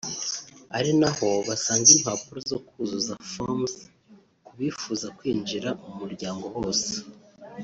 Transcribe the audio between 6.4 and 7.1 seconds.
bose